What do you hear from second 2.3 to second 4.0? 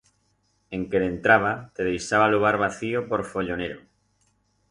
lo bar vacío por follonero.